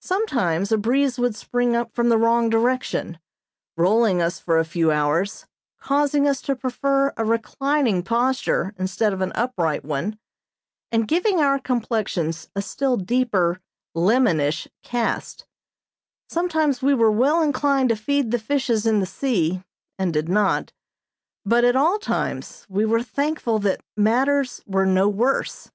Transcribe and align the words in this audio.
Sometimes 0.00 0.70
a 0.70 0.78
breeze 0.78 1.18
would 1.18 1.34
spring 1.34 1.74
up 1.74 1.92
from 1.92 2.10
the 2.10 2.16
wrong 2.16 2.48
direction, 2.48 3.18
rolling 3.76 4.22
us 4.22 4.38
for 4.38 4.56
a 4.56 4.64
few 4.64 4.92
hours, 4.92 5.46
causing 5.80 6.28
us 6.28 6.40
to 6.42 6.54
prefer 6.54 7.12
a 7.16 7.24
reclining 7.24 8.04
posture 8.04 8.72
instead 8.78 9.12
of 9.12 9.20
an 9.20 9.32
upright 9.34 9.84
one, 9.84 10.16
and 10.92 11.08
giving 11.08 11.40
our 11.40 11.58
complexions 11.58 12.48
a 12.54 12.62
still 12.62 12.96
deeper 12.96 13.58
lemonish 13.96 14.68
cast; 14.84 15.44
sometimes 16.28 16.80
we 16.80 16.94
were 16.94 17.10
well 17.10 17.42
inclined 17.42 17.88
to 17.88 17.96
feed 17.96 18.30
the 18.30 18.38
fishes 18.38 18.86
in 18.86 19.00
the 19.00 19.06
sea, 19.06 19.64
and 19.98 20.12
did 20.14 20.28
not; 20.28 20.72
but 21.44 21.64
at 21.64 21.74
all 21.74 21.98
times 21.98 22.64
we 22.68 22.84
were 22.84 23.02
thankful 23.02 23.58
that 23.58 23.80
matters 23.96 24.60
were 24.68 24.86
no 24.86 25.08
worse. 25.08 25.68